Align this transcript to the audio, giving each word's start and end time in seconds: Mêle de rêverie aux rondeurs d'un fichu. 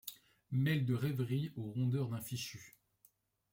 Mêle 0.49 0.83
de 0.87 0.95
rêverie 0.95 1.51
aux 1.55 1.69
rondeurs 1.69 2.09
d'un 2.09 2.21
fichu. 2.21 2.79